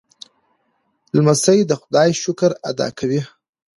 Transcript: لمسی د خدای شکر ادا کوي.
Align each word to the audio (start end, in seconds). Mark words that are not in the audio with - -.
لمسی 1.15 1.59
د 1.65 1.71
خدای 1.81 2.09
شکر 2.23 2.51
ادا 2.69 2.87
کوي. 2.99 3.21